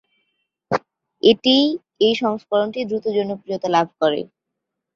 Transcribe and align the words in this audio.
এটিই 1.23 1.65
এই 2.01 2.13
সংস্করণটি 2.21 2.79
দ্রুত 2.89 3.05
জনপ্রিয়তা 3.17 3.67
লাভ 3.75 3.87
করে। 4.01 4.19